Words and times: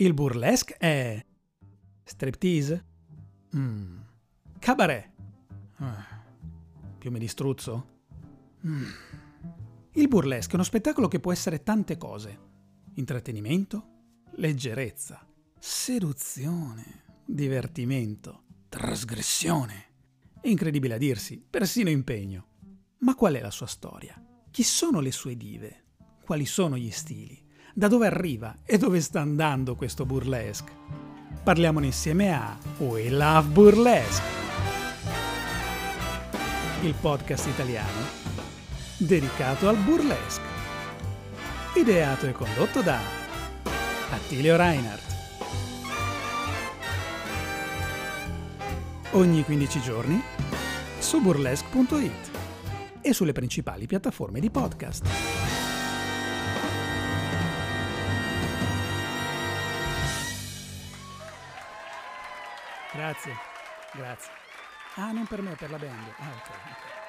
Il 0.00 0.14
burlesque 0.14 0.76
è... 0.76 1.26
striptease? 2.04 2.84
Mm. 3.56 3.98
Cabaret? 4.60 5.10
Ah. 5.78 6.22
Piume 6.96 7.18
di 7.18 7.26
struzzo? 7.26 7.88
Mm. 8.64 8.84
Il 9.94 10.06
burlesque 10.06 10.52
è 10.52 10.54
uno 10.54 10.62
spettacolo 10.62 11.08
che 11.08 11.18
può 11.18 11.32
essere 11.32 11.64
tante 11.64 11.96
cose. 11.96 12.38
Intrattenimento, 12.94 14.26
leggerezza, 14.36 15.26
seduzione, 15.58 17.02
divertimento, 17.24 18.44
trasgressione. 18.68 19.86
È 20.40 20.46
incredibile 20.46 20.94
a 20.94 20.98
dirsi, 20.98 21.40
persino 21.40 21.90
impegno. 21.90 22.46
Ma 22.98 23.16
qual 23.16 23.34
è 23.34 23.40
la 23.40 23.50
sua 23.50 23.66
storia? 23.66 24.14
Chi 24.52 24.62
sono 24.62 25.00
le 25.00 25.10
sue 25.10 25.36
dive? 25.36 25.86
Quali 26.22 26.46
sono 26.46 26.76
gli 26.76 26.92
stili? 26.92 27.46
Da 27.78 27.86
dove 27.86 28.08
arriva 28.08 28.56
e 28.64 28.76
dove 28.76 29.00
sta 29.00 29.20
andando 29.20 29.76
questo 29.76 30.04
burlesque? 30.04 30.72
Parliamone 31.44 31.86
insieme 31.86 32.34
a 32.34 32.58
We 32.78 33.08
Love 33.08 33.50
Burlesque, 33.50 34.26
il 36.82 36.92
podcast 37.00 37.46
italiano 37.46 38.00
dedicato 38.96 39.68
al 39.68 39.76
burlesque. 39.76 40.42
Ideato 41.76 42.26
e 42.26 42.32
condotto 42.32 42.82
da 42.82 42.98
Attilio 44.10 44.56
Reinhardt. 44.56 45.16
Ogni 49.12 49.44
15 49.44 49.80
giorni 49.80 50.20
su 50.98 51.20
burlesque.it 51.20 52.30
e 53.02 53.12
sulle 53.12 53.30
principali 53.30 53.86
piattaforme 53.86 54.40
di 54.40 54.50
podcast. 54.50 55.67
Grazie, 62.92 63.36
grazie. 63.92 64.32
Ah, 64.96 65.12
non 65.12 65.26
per 65.26 65.42
me, 65.42 65.54
per 65.54 65.70
la 65.70 65.78
band. 65.78 66.14
Ah, 66.18 66.28
ok. 66.28 66.48
okay. 66.48 67.07